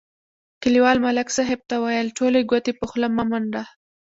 [0.61, 3.63] کلیوال ملک صاحب ته ویل: ټولې ګوتې په خوله مه منډه.